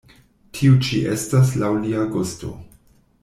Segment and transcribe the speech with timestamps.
[0.59, 2.53] Tio ĉi estas laŭ lia gusto.